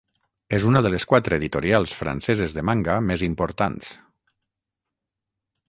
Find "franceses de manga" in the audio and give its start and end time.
1.99-2.97